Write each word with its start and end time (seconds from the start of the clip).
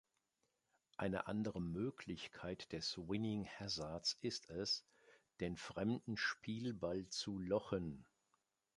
Eine 0.97 1.27
andere 1.27 1.61
Möglichkeit 1.61 2.71
des 2.71 2.97
Winning 3.07 3.45
Hazards 3.45 4.17
ist 4.21 4.49
es, 4.49 4.83
den 5.41 5.55
fremden 5.55 6.17
Spielball 6.17 7.07
zu 7.09 7.37
lochen. 7.37 8.03